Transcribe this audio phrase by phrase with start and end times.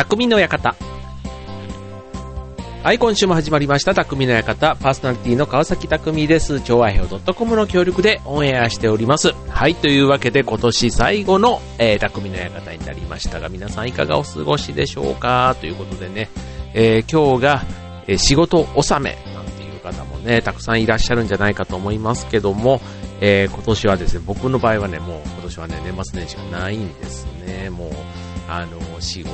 [0.00, 0.74] 匠の館。
[2.82, 4.74] はい、今週も始まりました、匠の館。
[4.76, 6.62] パーソナリティの川崎匠です。
[6.62, 9.34] 超愛表 .com の協力でオンエアしております。
[9.50, 15.54] はい、というわけで今年最後の、えー、匠の館になりましたが、皆さんいかがお過ごしでしょうか？
[15.60, 16.30] ということでね、
[16.72, 17.62] えー、今日が、
[18.06, 22.80] えー、仕事納めなんていう方もね、たくさんいらっしゃるんじゃないかと思いますけども、
[23.20, 27.68] え、今年はですね、僕の場合はね、もう今年はね、年末年始がないんですね。
[27.68, 27.90] もう、
[28.50, 29.30] あの、仕事、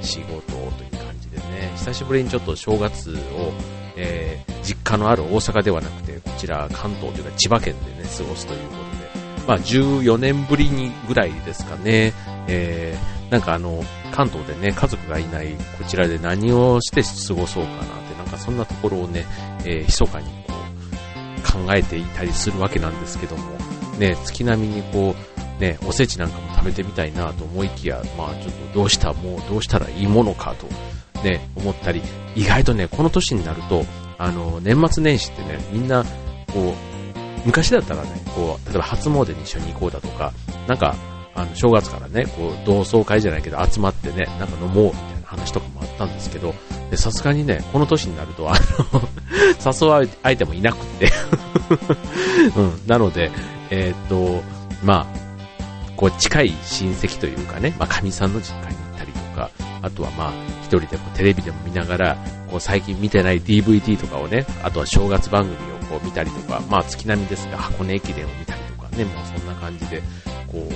[0.00, 3.52] 仕事という感じでね、久しぶりにちょっと正月を、
[3.96, 12.14] えー、実家のある大阪ではなくて、こちら関東というか千葉県でね、過ごすということで、まあ14年ぶりにぐらいですかね、
[12.48, 19.26] えー、なんかあの、関東でね、家族がいないこちらで何をして過ごそうかなって、なんかそんなところをね、
[19.66, 23.58] えー、密かにこう、考えていたりするわけなんですけども、
[23.98, 30.66] ね、月並みにこう、ね、おせちなんかも食べてみたいなと思いきや、まあちょっとどうしたもうどうしたらいいものかと
[31.22, 32.02] ね、思ったり、
[32.34, 33.84] 意外とね、この年になると、
[34.18, 36.04] あの、年末年始ってね、みんな、
[36.52, 40.32] こう、昔だったらね、こう、例えば初詣に一緒に行こうだとか、
[40.66, 40.94] なんか、
[41.34, 46.54] あの、正月からね、こう、同窓会じゃないけど集まってね、なんか飲もうみたいな話とかもあったんですけど、
[46.90, 48.54] でさすがにね、この年になると、あ
[48.92, 49.02] の
[49.64, 51.10] 誘われ相手もいなくって。
[52.56, 53.30] うん、なので、
[53.70, 54.42] えー、っと、
[54.82, 55.19] まあ、
[56.00, 59.50] こう近い親戚というかね、まあ、神さんの実家に行ったりとか、
[59.82, 62.16] あとはまあ、一人でこうテレビでも見ながら、
[62.50, 70.00] こう最近見てない DVD とかをね、あとは正月番組をこう見たりとか、まあ月並みですが箱根駅伝を見たりとかね、もうそんな感じで、
[70.50, 70.66] こ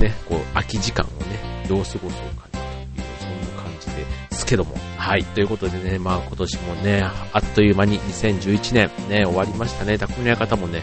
[0.00, 4.74] う、ね、こう空き時間をね、どう過ごそうかなという、そんな感じですけども。
[4.96, 5.24] はい。
[5.24, 9.98] ということでね、まあ今年もね、あっという間に2011年ね、終わりましたね。
[9.98, 10.82] 匠の方もね、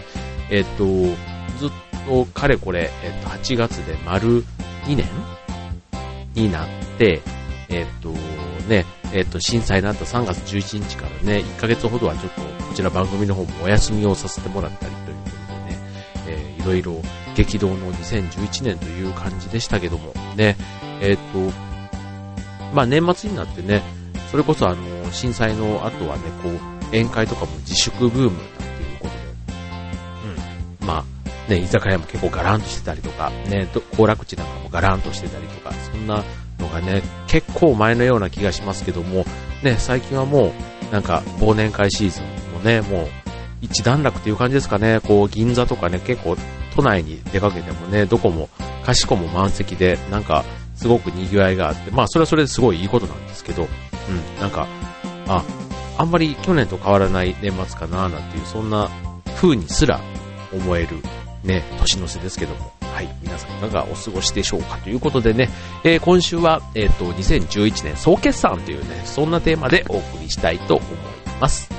[0.51, 0.85] えっ、と、
[1.57, 4.43] ずっととかれこれ、えっと、8月で丸
[4.85, 5.05] 2年
[6.33, 7.21] になって、
[7.69, 8.09] えっと、
[8.67, 15.79] ね、えっと、震災のあった3月11日からね、1ヶ月ほどはちょっと、こちら番組の方もお休みをさせてもらったりということでね、
[16.27, 17.01] えー、いろいろ
[17.35, 20.55] 激動の2011年という感じでしたけども、ね、
[21.01, 21.39] えっと、
[22.73, 23.81] まあ年末になってね、
[24.29, 26.59] それこそあの、震災の後はね、こう、
[26.91, 28.37] 宴会とかも自粛ブーム
[31.49, 33.67] ね、居酒屋も結構ガランとしてたりとか、ね、
[33.97, 36.23] 行楽地なんかもガランとしてたりとか、そんな
[36.59, 39.25] のがね、結構前のような気がしますけども、
[39.63, 40.53] ね、最近はも
[40.89, 43.07] う、なんか忘年会シーズンもね、もう
[43.61, 46.37] 一段落っていう感じですかね、こう銀座とかね、結構
[46.75, 48.49] 都内に出かけてもね、どこも、
[48.85, 50.45] かしこも満席で、なんか
[50.75, 54.67] すごく賑わいがあって、まあそれはそれですごいいいことなんですけど、うん、なんか、
[55.27, 55.43] あ、
[55.97, 58.89] あんまり去年と変わらない年末かななんていう、そんな
[59.35, 59.99] 風にすら
[60.53, 60.97] 思える
[61.43, 65.49] ね、年の瀬ですけども、はい、皆さんいかがお過ごしでしょうかということでね、
[65.83, 70.89] えー、今週は、えっ、ー、と、2011年総決算というね、そんなテーマでお送りしたいと思い
[71.39, 71.78] ます。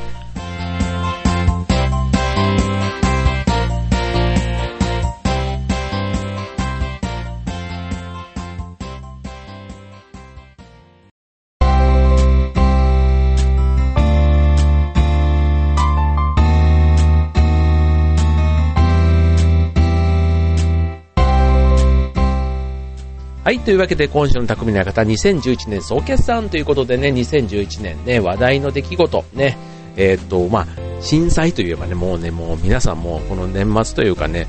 [23.70, 29.56] というわけで今週の匠の方、2011年総決算ということでね、2011年ね、話題の出来事、ね、
[29.94, 30.66] えー、っと、まあ、
[31.00, 34.48] 震災といえばね、もうね、もう皆さんもこの年末というかね、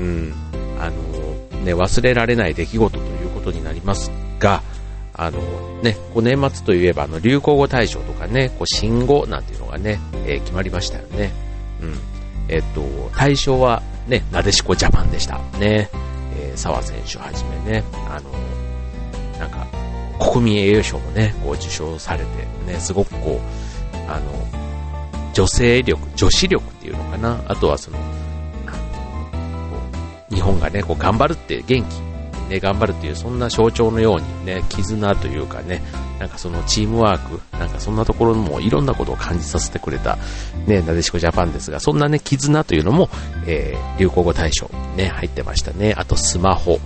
[0.00, 0.34] うん、
[0.80, 0.96] あの、
[1.62, 4.10] ね、忘れられない出来事ということになります
[4.40, 4.64] が、
[5.14, 5.38] あの、
[5.84, 11.30] ね、こう年末といえば、あの、流行語大賞とかね、こう、新語なんていうのがね、えー、決まりましたよね。
[11.80, 11.94] うん。
[12.48, 12.82] えっと、
[13.14, 15.38] 対象はね、なでしこジャパンでした。
[15.60, 15.88] ね。
[16.38, 18.55] えー、沢選手はじめね、あの、
[19.38, 19.66] なんか、
[20.18, 24.22] 国民栄誉賞もね、こう受賞されて、ね、すごくこう、あの、
[25.32, 27.98] 女性力、女子力っていうのかな、あとはその、
[30.30, 32.06] 日本がね、こう頑張るって元気、
[32.48, 35.82] ね、頑張るっていう、そんな象徴のようにね、絆というかね、
[36.18, 40.18] なんかそのチームワーク、なんかそんなところもいろんなことを感じさせてくれた、
[40.66, 43.10] ね、なでしこジャパンですが、そんなね、絆というのも、
[43.46, 45.94] えー、流行語大賞、ね、入ってましたね。
[45.96, 46.78] あとスマホ、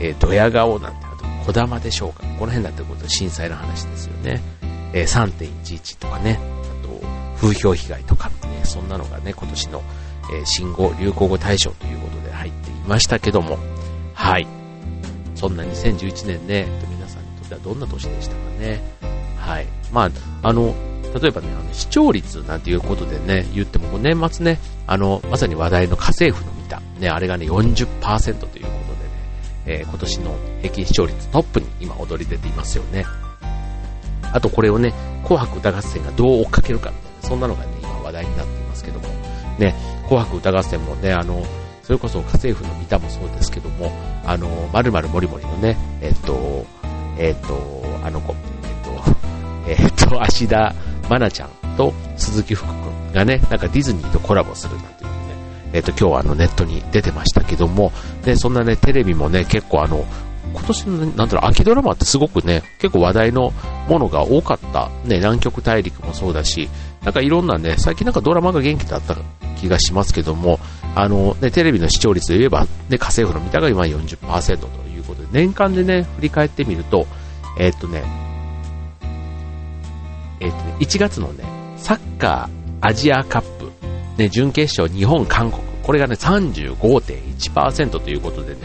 [0.00, 1.05] えー、ドヤ顔なんて、
[1.46, 2.22] 小玉でしょうか？
[2.38, 4.42] この辺だってこと震災の話ですよね。
[4.92, 6.40] えー、3.11とかね、
[6.82, 7.00] あと、
[7.40, 9.82] 風評被害とか、ね、そんなのがね、今年の、
[10.32, 13.58] えー、新語、流行語大賞ということで入っていましたけども、
[14.14, 14.46] はい。
[15.34, 18.80] そんな2011年ね、皆さんにとってはどんな年でしたかね。
[19.38, 19.66] はい。
[19.92, 20.10] まあ、
[20.48, 20.74] あの、
[21.20, 28.85] 例えばね、あの視聴率なんていうことでね、言っても、年末ね、あの、まさに話題の家政婦の見た、ね、あれがね、40%ということ、
[29.66, 33.04] えー、今年の平均視聴率トップに今踊り出ていますよね。
[34.32, 34.92] あとこれをね、
[35.24, 39.08] 紅白歌合戦がどう追っかけるかみたいな、そんなのがね、今話題になっていますけども、
[39.58, 39.74] ね、
[40.04, 41.44] 紅白歌合戦もね、あの、
[41.82, 43.92] それこそ家政婦の三田もそうですけども、
[44.24, 46.66] あの、まるまるもりもりのね、えっと、
[47.18, 50.74] えっと、あの子、えっと、 えっと、芦田
[51.08, 54.95] 愛菜ちゃんと鈴木福君がね、なんかディズニーとコラボするなん、
[55.72, 57.92] えっと、今日はあのネットに出てましたけども、
[58.24, 60.04] で、そんなね、テレビもね、結構あの、
[60.52, 63.52] 今年の、なんだろう、秋ドラマってすごくね、結構話題の
[63.88, 64.88] ものが多かった。
[65.04, 66.68] ね、南極大陸もそうだし、
[67.02, 69.16] なんかいろんなね、最近なんかドラマが元気だった
[69.56, 70.58] 気がしますけども、
[70.94, 77.06] あの、ね、テレビの視聴率で言えば、ね、家政婦の見たが今40%ということで、年間でね、振り返ってみると、
[77.58, 78.02] えー、っとね、
[80.40, 81.44] え、っとね、1月のね、
[81.76, 83.55] サッカーアジアカップ、
[84.16, 88.60] ね、準決勝日本、韓国、これがね、35.1%ということでね、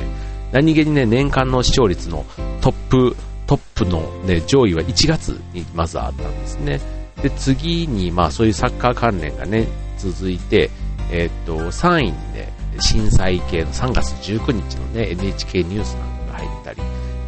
[0.52, 2.26] 何気にね、年間の視聴率の
[2.62, 3.16] トップ、
[3.48, 6.80] トップのね、上位は1月にまずあったんですね。
[7.22, 9.68] で、次に、まあそういうサッカー関連がね、
[9.98, 10.70] 続いて、
[11.12, 16.82] えー、っと、3位にね、震災系の3月19日のね、NHK ニュースなんかが入ったり、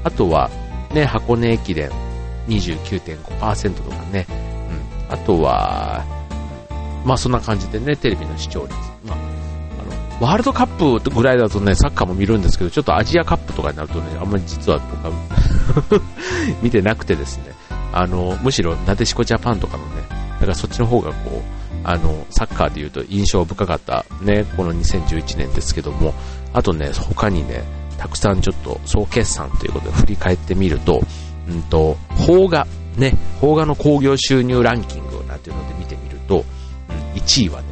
[0.03, 0.49] あとは、
[0.93, 1.89] ね、箱根駅伝
[2.47, 4.25] 29.5%とかね、
[5.09, 6.05] うん、あとは、
[7.05, 8.75] まあそんな感じでね、テレビの視聴率。
[9.05, 16.01] まああのワールドカップぐらいだとね、サッカーも見るんですけど、ちょっとアジアカップとかになるとね、あんまり実は僕は
[16.61, 17.53] 見てなくてですね、
[17.91, 20.03] あの、むしろなでしこジャパンとかのね、
[20.33, 26.13] だからそっちの方がこう、あの、サッカーで言うと印象深かったね、この2011年ですけども、
[26.53, 27.63] あとね、他にね、
[27.97, 31.01] たくさんちょっと総決算ということで振り返ってみると、
[31.47, 32.67] うんと、邦画、
[32.97, 36.12] ね、邦画の興行収入ランキングなんていうので見てみる、
[37.15, 37.67] 1位はね、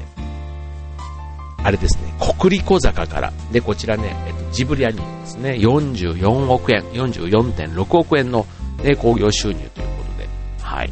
[1.63, 8.47] あれですね、国立小坂から、で、こちらね、えっと、ジブリアニメですね、44億円、44.6億円の、
[8.83, 10.29] ね、興行収入ということで、
[10.61, 10.91] はい。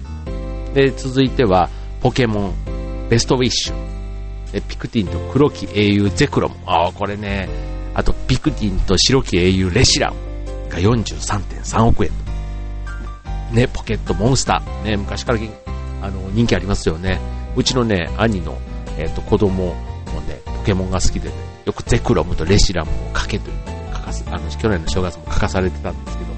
[0.73, 1.69] で、続いては、
[2.01, 2.53] ポケモン、
[3.09, 3.89] ベストウィッシュ、
[4.51, 7.49] でピクティンと黒き英雄ゼクロム、ああ、これね、
[7.95, 12.11] あと、ピクティンと白き英雄レシランが43.3億円。
[13.51, 15.39] ね、ポケットモンスター、ね、昔から
[16.01, 17.19] あの人気ありますよね。
[17.59, 18.57] うちのね、兄の、
[18.97, 21.35] えっ、と、子供もね、ポケモンが好きでね、
[21.65, 23.57] よくゼクロムとレシラムをかけという
[23.93, 26.29] 書かす、あの、去年の正月も書かされてたんですけど、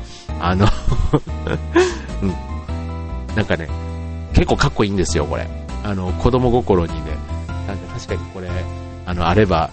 [0.43, 0.65] あの
[2.23, 2.29] うん。
[3.35, 3.69] なんかね、
[4.33, 5.47] 結構かっこいいんですよ、これ。
[5.83, 7.11] あの、子供心にね、
[7.67, 8.49] なんか確かにこれ、
[9.05, 9.69] あの、あれば、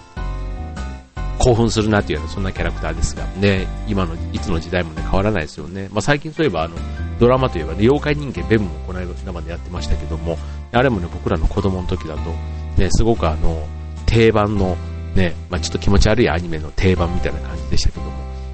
[1.39, 5.89] 興奮するなっていう、そんなキャラクターですが、ね、今の、いつの時代もね、変わらないですよね。
[5.91, 6.75] まあ、最近といえば、あの、
[7.19, 10.37] ドラマといえば、ね、妖怪人間ベムもこの間までやってましたけども、
[10.71, 12.31] あれもね、僕らの子供の時だと、
[12.77, 13.67] ね、すごくあの、
[14.05, 14.77] 定番の、
[15.15, 18.11] ね、まあ、ちょっと気持ち悪いアニメの定番みたいな感じでしたけども、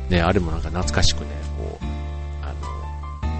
[0.09, 1.27] ね、あれもなんか懐かしくね、
[1.57, 1.85] こう、
[2.41, 2.53] あ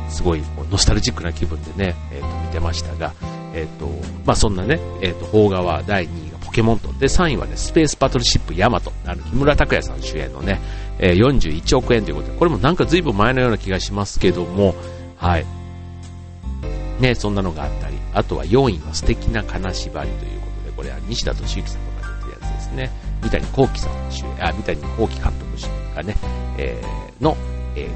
[0.06, 3.14] の、すごいこうノスタルジックな気分でね、えっ、ー、と、見てましたが、
[3.54, 3.88] えっ、ー、と、
[4.26, 10.60] まあ、そんなね、えっ、ー、と、邦画は第2位がポケモンと、で、3位はね、スペースバトルシップヤマト、あの、木村拓哉さん主演のね、
[11.00, 14.76] え、41億円ということで、これもなんか随分前のような気がしますけども、
[15.18, 15.46] はい。
[17.00, 17.85] ね、そんなのがあった、
[18.16, 22.92] あとは4位は素敵な金縛りということで、これは西田敏行さんが出てるやつですね、
[23.22, 26.16] 三谷幸喜さん主演、あ、三谷幸喜監督主演がね、
[26.58, 27.38] えー、の
[27.76, 27.90] 映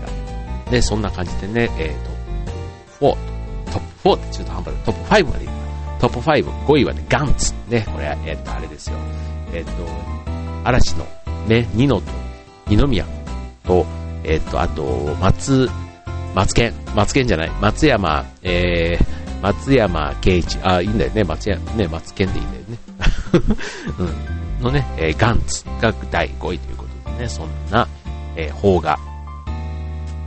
[0.66, 0.72] 画。
[0.72, 4.80] ね、そんな感じでね、えー、トップ4、トップ4って中途半端だ。
[4.84, 5.52] トップ5までいく。
[6.02, 7.54] トップ5、5位はね、ガンツ。
[7.70, 8.98] ね、これは、えっ、ー、と、あれですよ。
[9.54, 9.72] えっ、ー、と、
[10.66, 11.08] 嵐の、
[11.48, 12.12] ね、ニノと、
[12.68, 13.06] 二宮
[13.64, 13.86] と、
[14.24, 14.84] えっ、ー、と、あと、
[15.22, 15.70] 松、
[16.36, 22.78] 松健、松健じゃない、松山、えー、松山圭一、あ、いいんだよね、松山、ね、松健でいいんだよね。
[24.60, 24.64] うん。
[24.64, 27.88] のね、えー、ガンツが第5位ということでね、そんな、
[28.36, 29.00] えー、邦画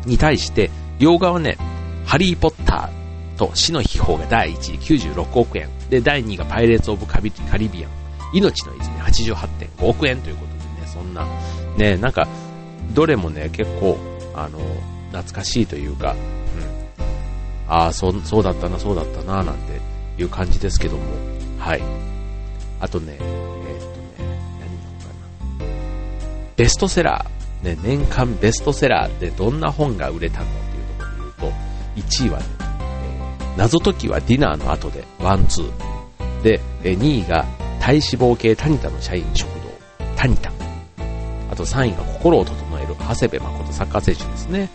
[0.07, 1.59] に対して、洋画はね、
[2.07, 5.69] ハリーポッターと死の秘宝が第1位96億円。
[5.91, 7.91] で、第2位がパイレーツ・オブ・カビリビアン。
[8.33, 8.97] 命の泉
[9.35, 11.27] 88.5億円ということでね、そんな、
[11.77, 12.27] ね、なんか、
[12.95, 13.99] どれもね、結構、
[14.35, 14.59] あの、
[15.11, 16.17] 懐かしいというか、
[17.69, 19.81] ああ、そう、だったな、そうだったな、なんて
[20.21, 21.03] いう感じですけども、
[21.59, 21.83] はい。
[22.81, 25.07] あとね、えー、っとね、何のか
[25.61, 25.67] な
[26.57, 31.53] ベストセラー、ね、年間ベストセラーでどんな本が売れたのっていうところで言うと、
[31.97, 32.45] 1位はね、
[33.41, 36.43] えー、謎解きはディナーの後で、 one、two。
[36.43, 37.47] で、え、2位が
[37.81, 40.51] 体脂肪計タニタの社員食堂、タニタ。
[41.51, 44.71] あと3位が心を整える長谷部誠サッカー選手ですね。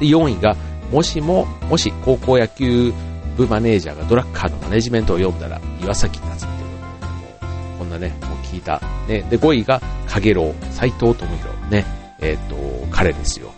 [0.00, 0.56] で、4位が、
[0.90, 2.92] もしも、もし高校野球
[3.36, 8.80] 部マネージャーがドラッカーのマネジメントを読んだら、岩崎夏美ということで、もう、こんなね、もう聞いた。
[9.08, 11.84] ね、で、5位が、かげろう、斎藤智弘、ね、
[12.20, 13.52] えっ、ー、と、彼ですよ。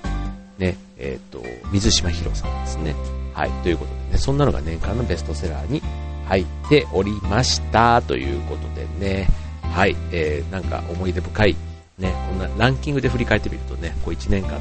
[0.58, 1.42] ね、えっ、ー、と、
[1.72, 2.94] 水島博さんですね。
[3.34, 5.82] はい、ということでね、そんなのが年間のベストセラーに
[6.26, 9.28] 入っておりましたということでね、
[9.62, 11.56] はい、えー、なんか思い出深い、
[11.98, 14.60] ね、こんなランキングで振り返ってみるとね、こう1年間の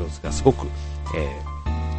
[0.00, 0.66] 様子がすごく、
[1.16, 1.57] えー、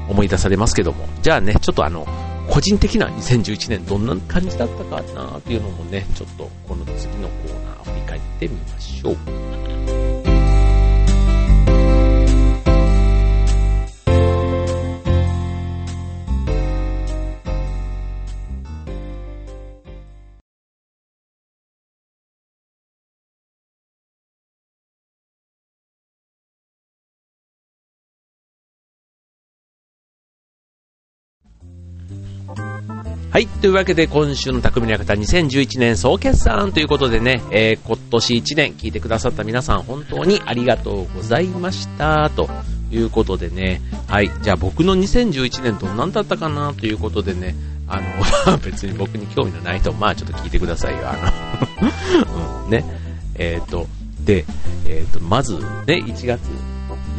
[0.09, 2.07] 思い出されますけども、じゃあね、ちょっとあの、
[2.49, 9.78] 個人的な2011年どんな感じだったかなっていうのもね、ちょっとこの次のコーナー振り返ってみましょう。
[33.61, 42.29] というわけで、今週の匠の館2011年総決算ということでね、えー、今年1年聞いてくださった皆さん、本当にありがとうございました。
[42.29, 42.49] と
[42.89, 44.31] いうことでね、はい。
[44.41, 47.53] じゃあ僕の2011年どんなんだったかなということでね、
[47.89, 47.99] あ
[48.47, 50.99] の、 別に僕に興味のない人、まあちょっと聞いてくださいよ。
[51.03, 51.17] あ
[52.31, 52.85] の うん、ね。
[53.35, 53.87] えっ、ー、と、
[54.21, 54.45] で、
[54.85, 56.39] えっ、ー、と、まずね、1月、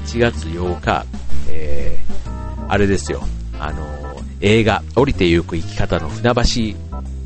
[0.06, 1.04] 1月8日、
[1.50, 3.26] えー、あれですよ。
[3.60, 3.86] あの、
[4.40, 6.76] 映画、降りてゆく生き方の船橋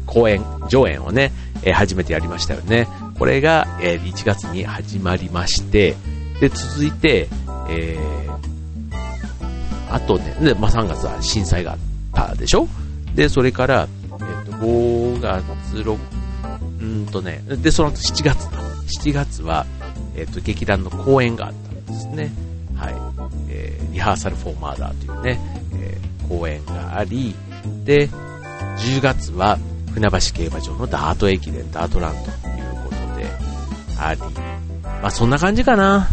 [0.07, 2.88] 公演、上演をね、えー、初めてやりましたよね。
[3.19, 5.95] これが、えー、1月に始まりまして、
[6.41, 7.29] で、続いて、
[7.71, 11.73] えー、あとね、で、まあ、3月は震災が
[12.12, 12.67] あったでしょ？
[13.14, 15.45] で、それから、えっ、ー、と、5月、
[15.76, 15.99] 6、
[16.81, 18.49] うんとね、で、その後7月。
[19.00, 19.67] 7月は、
[20.17, 22.33] えっ、ー、と、劇団の公演があったんですね。
[22.76, 22.95] はい。
[23.49, 25.38] えー、リハーサルフォーマーダーというね、
[26.28, 27.35] 公演があり、
[27.85, 28.09] で、
[28.78, 29.59] 10月は
[29.93, 32.28] 船橋競馬場のダート駅伝、ダートランという
[32.85, 33.26] ことで
[33.99, 36.09] あり、まあそんな感じかな。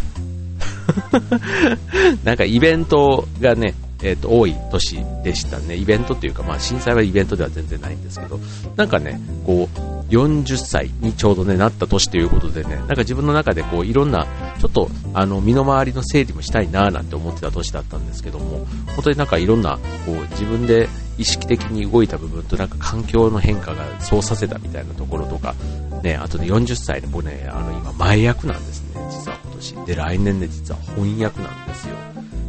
[2.24, 5.76] なんかイベントがね、えっ、ー、と、多い年でしたね。
[5.76, 8.38] イベントっていうか、まあ震災はイベントでは全然ないんですけど、
[8.76, 14.26] なんかね、こう、40歳にちょうどね、なった年ということでね、なんか自分の中でこう、いろんな、
[14.60, 25.54] ちょっと、あの、身の回りの整理もしたいなぁなんて思ってた年だったんですけども、本当になんかいろんな、こう、自分で意識的に動いた部分となんか環境の変化がそうさせたみたいなところとか、
[26.02, 29.74] ね、あとね、40歳で僕ね、あの、今、前役なんですね、実は今年。
[29.86, 31.94] で、来年ね、実は翻訳なんですよ。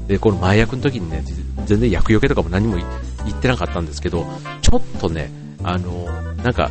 [0.08, 1.24] で、この前役の時にね、
[1.66, 4.26] 全然役よけとかも何も言ってなかったんですけど、
[4.62, 5.32] ちょっとね、
[5.64, 6.06] あの、
[6.44, 6.70] なんか、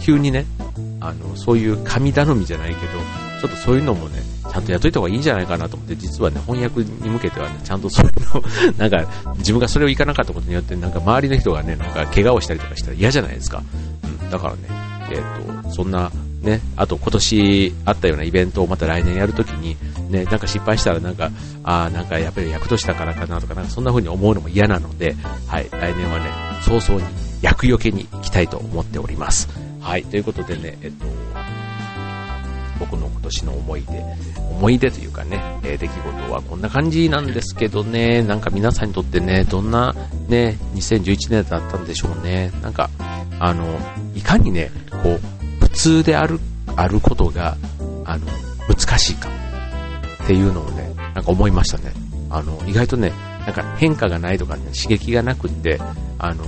[0.00, 0.46] 急にね、
[1.00, 2.80] あの、そういう神頼みじゃないけど、
[3.40, 8.42] ちょっとそういうのもね、ちゃんとやっといた方がいいんじゃないかなと思って、実はね、翻訳に向けてはね、ちゃんとそういうの、
[8.76, 13.62] なんか、自分がそれをいかなかったことによって、なんか周りの人がね、なんか怪我をしたりとかしたら嫌じゃないですか。
[14.22, 14.58] うん、だからね、
[15.10, 16.10] えっ、ー、と、そんな、
[16.42, 19.76] ね、あと今年あったようなイベントをまた来年やるときに、
[20.08, 21.30] ね、なんか失敗したらなんか、
[21.62, 25.16] ああ、なんかやっぱり役としたからかなとか、なんかそんな風に思うのも嫌なので、
[25.46, 26.30] はい、来年はね、
[26.62, 27.06] 早々に
[27.42, 29.69] 役よけに行きたいと思っております。
[29.80, 31.06] はい、ということでね、えっと、
[32.78, 34.04] 僕の今年の思い出、
[34.50, 39.94] 思い出というかね、えー、出来事はこんな感じなんですけどね、なんか皆さんにとってね、どんな
[40.28, 42.52] ね、2011年だったんでしょうね。
[42.62, 42.90] なんか、
[43.38, 43.78] あの、
[44.14, 44.70] いかにね、
[45.02, 46.40] こう、普通である、
[46.76, 47.56] あることが、
[48.04, 48.26] あの、
[48.68, 49.28] 難しいか
[50.24, 51.92] っていうのをね、なんか思いましたね。
[52.28, 53.12] あの、意外とね、
[53.46, 55.80] なんか変化がないとかね、刺激がなくって、
[56.18, 56.44] あの、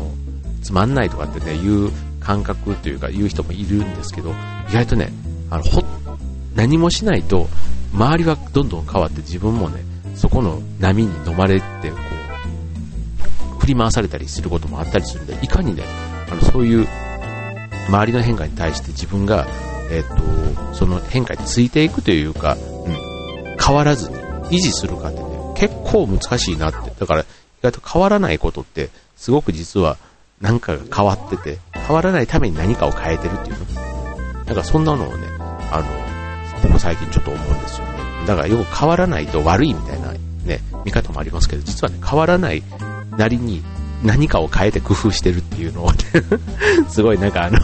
[0.62, 1.90] つまんないとかってね、言う
[2.22, 4.30] 感覚というか言う人もいるんですけど、
[4.70, 5.12] 意外とね、
[5.50, 5.82] あの、ほ、
[6.54, 7.48] 何もしないと、
[7.92, 9.82] 周りはどんどん変わって自分もね、
[10.14, 11.96] そこの波に飲まれて、こ
[13.56, 15.84] う、振り回されたりすることもあったりするんで、いかにね、
[16.30, 16.86] あの、そういう、
[17.88, 19.46] 周りの変化に対して自分が、
[19.90, 24.16] えっ、ー、と、その変化についていくというか、うん、変わらずに
[24.50, 25.26] 維持するかってね、
[25.56, 26.92] 結構難しいなって。
[26.98, 27.24] だから、意
[27.62, 29.98] 外と変わらないことって、すごく実は、
[30.40, 34.44] なんかが変わってて、変わらないために何かを変えてるっていうの。
[34.44, 35.26] だかそんなのをね、
[35.70, 37.92] あの、ここ最近ちょっと思うんですよね。
[38.26, 40.12] だからよく変わらないと悪いみたいな
[40.44, 42.62] ね、見方もありますけど、実はね、変わらない
[43.16, 43.62] なりに
[44.02, 45.98] 何かを変えて工夫してるっていうのをね
[46.88, 47.58] すごいなんかあの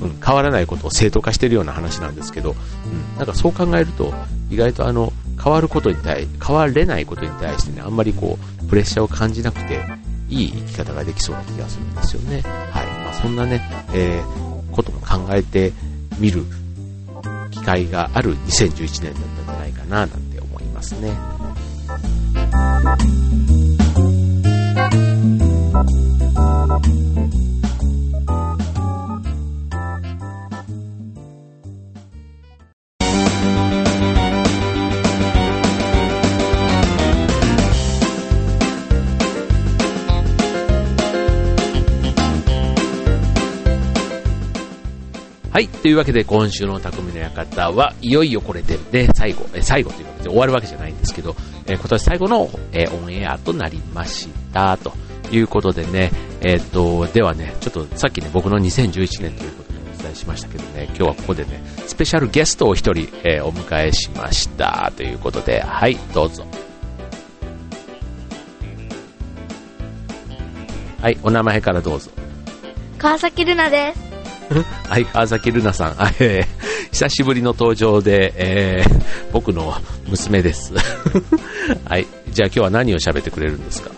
[0.00, 4.14] うん、変わらないことを正当化してるような話なんですけど、うん、なんかそう考えると、
[4.50, 5.12] 意外とあの、
[5.42, 9.84] 変わることに対、変われないことに対してね、あんまりこう、プレッシャーを感じなくて、
[10.30, 12.42] いい生き方ができそうな気がするんですよね。
[12.70, 12.81] は。
[13.22, 13.62] そんなね、
[13.94, 15.72] えー、ことも考えて
[16.18, 16.44] みる
[17.52, 21.12] 機会がある2011年だったんじゃないかな、なんて思いますね。
[45.68, 54.76] というわけで、今週の匠の館はいよいよこれで、ね、最後、え最後というか終わるわけじゃないんですけど、え今年最後の、えオンエアとなりました。
[54.76, 54.92] と
[55.30, 64.92] いうことでね、えっ、と、ではね、ちょっとさっきね、僕の2011年ということでお伝えしましたけどね、今日はここでね、スペシャルゲストを一人、えお迎えしました。
[64.96, 66.46] ということで、はい、どうぞ。
[71.00, 72.10] はい、お名前からどうぞ。
[72.98, 74.11] 川崎ルナです。
[74.88, 79.74] はい、川崎ルナさん、えー、久しぶりの登場で、えー、僕の
[80.08, 80.74] 娘です。
[81.86, 83.90] はい、じゃあ今日は何を喋ってくれるんですか？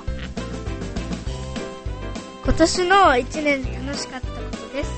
[2.44, 4.34] 今年の1年で楽しかったこ
[4.68, 4.90] とです。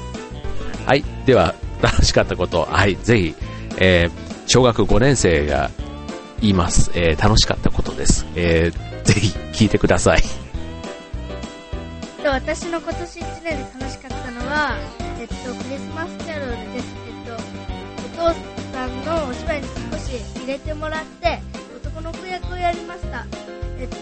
[0.85, 3.35] はい、では、楽しかったこと、はい、ぜひ、
[3.79, 4.11] えー、
[4.47, 5.71] 小学5年生が
[6.41, 8.27] 言います、えー、楽しかったことです。
[8.35, 10.23] えー、ぜひ聞いてください。
[12.23, 13.51] と、私の今年1年で
[13.81, 14.77] 楽しかったのは、
[15.19, 16.95] えっと、クリスマスキャロルです。
[17.09, 17.35] えっと、
[18.23, 18.35] お父
[18.73, 21.41] さんのお芝居に少し入れてもらって、
[21.75, 23.25] 男の子役をやりました。
[23.79, 23.97] えっと、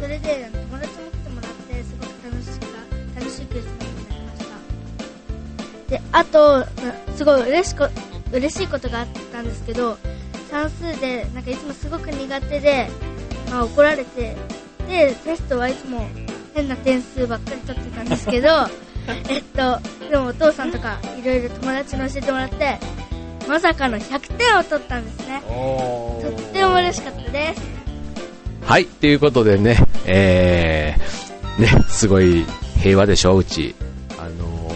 [0.00, 2.66] それで友達も来てもらって、すごく楽しか、
[3.14, 4.46] 楽しいクリスマスになりまし
[5.86, 5.90] た。
[5.90, 6.66] で、あと、
[7.16, 7.88] すごい嬉しこ、
[8.32, 9.98] 嬉しいことがあったんですけど、
[10.50, 12.90] 算数で、なんかいつもすごく苦手で、
[13.50, 14.36] まあ、怒られて、
[14.88, 16.08] で、テストはいつも
[16.54, 18.48] 変な点数ばっかり取ってたんですけど、
[19.28, 22.78] えっと、でもお父さんとかいろいろ友達に教えてもらって、
[23.48, 25.42] まさかの100点を取ったんですね。
[25.46, 27.62] とっても嬉しかったです。
[28.64, 29.76] はい、ということでね、
[30.06, 32.44] えー、ね、すごい
[32.80, 33.74] 平和でしょ、うち。
[34.18, 34.72] あの、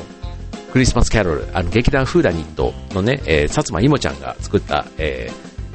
[0.73, 5.31] クリスマスキャロル、あの、劇団フーダニットのね、えー、薩摩いもちゃんが作った、え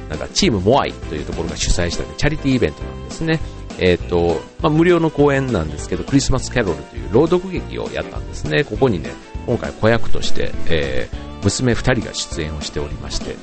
[0.06, 3.40] ー、なんか、チームモアイというところが主催した、ね、チャリティーイベントなんですね。
[3.80, 8.62] え、ー、と、まあ、無料の公演なんですけど、クリスマスキャロルという朗読劇をやったんですね。
[8.62, 9.10] ここにね、
[9.46, 13.36] 今回子役として、えー、娘2人が出演をしておりまして、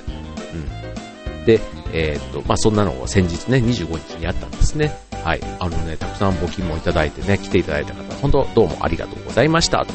[0.54, 1.46] うん。
[1.46, 1.60] で、
[1.92, 4.96] え、ー、と、まあ、そんなのを先日ね、25日にやったんですね。
[5.24, 5.42] はい。
[5.60, 9.86] あのね、たくさん募金もいただいてね、来ていただいた方、本当どうもありがとうございました。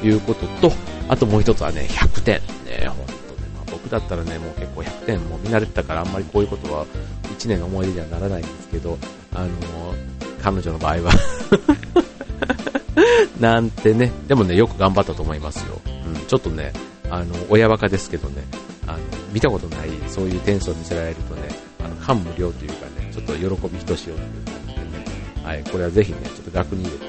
[0.00, 0.72] ということと、
[1.08, 2.34] あともう一つはね、100点。
[2.64, 6.86] ね、本当ね、まあ、僕だったらね、もう結構100点も見慣れてたからあんまりこういうことは
[7.36, 8.96] 1年の思い出にはならないんですけど、
[9.34, 9.50] あの、
[10.42, 11.12] 彼女の場合は。
[13.40, 15.80] なんてね、でもね、よく頑張ったと思いますよ。
[15.86, 16.72] うん、ちょっとね、
[17.10, 18.42] あの、親バカですけどね、
[18.86, 18.98] あの、
[19.32, 21.48] 見たことないそういう点数を見せられるとね、
[21.82, 25.04] あの、感無量というかね、ちょっと喜びひとしおという感じでね、
[25.44, 27.06] はい、これはぜひね、ちょっと額に入れて、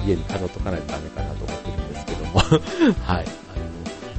[0.00, 2.60] えー、家に飾っとかないとダメかなと思ってるんですけども、 はい、
[3.04, 3.26] あの、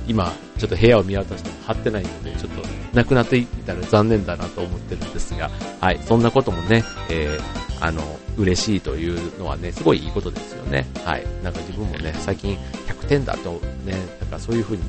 [0.08, 2.62] 今、ちょっと部屋を見渡しても貼ってないので、ちょっと
[2.94, 5.52] なくなっていたら残念だなと思ってるんですが、
[5.82, 8.02] はい、そんなこともね、えー、あの、
[8.38, 10.88] 嬉しいというのはね、すごいいいことですよね。
[11.04, 11.26] はい。
[11.44, 14.84] なんか自分もね、最近100点だとね、なんかそういう風な、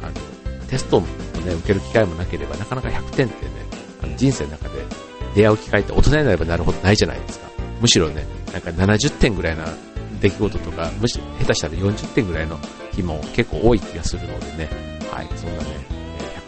[0.00, 1.06] あの、テストをね、
[1.54, 3.50] 受ける機会もなければ、なかなか100点ってね、
[4.02, 4.84] あの人生の中で
[5.34, 7.48] 出会う機会って大人になればなるほどないじゃないですか。
[7.80, 9.64] むしろね、なんか70点ぐらいな
[10.20, 12.58] 出来事とか、むしろ下手したら40点ぐらいの
[12.92, 14.68] 日も結構多い気がするのでね、
[15.10, 16.01] はい、そんなね、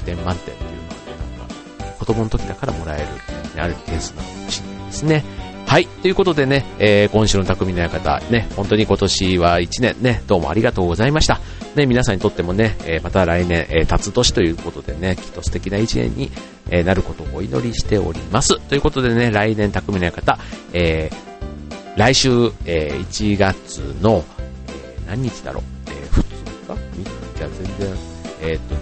[0.05, 3.07] 点満点っていう子供の時だからもらえる、
[3.63, 5.25] ある点数なのかもしれないですね。
[5.67, 5.87] はい。
[5.87, 11.41] ということでね、えー、今週の匠の館、ね、本当に今年は1年ね、どうもありがとうございました。
[11.75, 16.31] ね、皆さんにとってもね、えー、また来年、えー、辰年ということでね、きっと素敵な1年に、
[16.71, 18.61] えー、なることをお祈りしております。
[18.69, 20.39] ということでね、来年匠の館、
[20.73, 24.25] えー、来週、えー、1月の、
[24.69, 27.39] えー、何日だろう、えー、2日 ?3 日？
[27.39, 27.97] じゃ全然、
[28.43, 28.81] えー、っとね、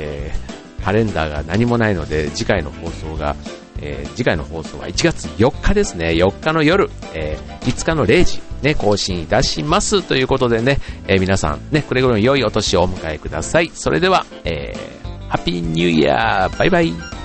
[0.00, 3.36] えー、カレンダーが何もないので、次回の放送が、
[3.82, 6.08] えー、次回の放送は1月4日ですね。
[6.08, 10.02] 4日の夜、えー、5日の0時、ね、更新いたします。
[10.02, 13.70] ということでね、えー、皆さん、ね、くれぐれも良いお年をお迎えください。
[13.74, 17.19] それでは、えー、ハッピーニューイヤーバイバイ